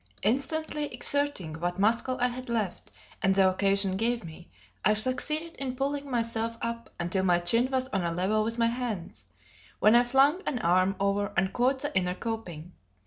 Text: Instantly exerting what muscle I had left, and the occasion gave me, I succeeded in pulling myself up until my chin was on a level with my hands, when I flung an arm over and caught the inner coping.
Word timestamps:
Instantly 0.23 0.85
exerting 0.85 1.59
what 1.59 1.77
muscle 1.77 2.17
I 2.19 2.29
had 2.29 2.49
left, 2.49 2.89
and 3.21 3.35
the 3.35 3.47
occasion 3.47 3.97
gave 3.97 4.23
me, 4.23 4.49
I 4.83 4.95
succeeded 4.95 5.55
in 5.57 5.75
pulling 5.75 6.09
myself 6.09 6.57
up 6.59 6.89
until 6.99 7.23
my 7.23 7.37
chin 7.37 7.69
was 7.69 7.87
on 7.89 8.01
a 8.01 8.11
level 8.11 8.43
with 8.43 8.57
my 8.57 8.65
hands, 8.65 9.27
when 9.77 9.95
I 9.95 10.03
flung 10.03 10.41
an 10.47 10.57
arm 10.57 10.95
over 10.99 11.31
and 11.37 11.53
caught 11.53 11.83
the 11.83 11.95
inner 11.95 12.15
coping. 12.15 12.73